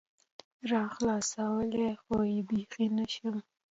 [0.71, 3.35] راخلاصولى خو يې بيخي نشم